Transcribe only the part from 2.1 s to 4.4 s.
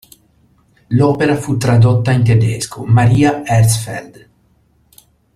in tedesco Maria Herzfeld.